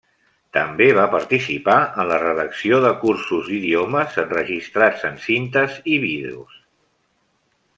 [0.55, 6.57] També va participar en la redacció de cursos d'idiomes enregistrats en cintes i vídeos.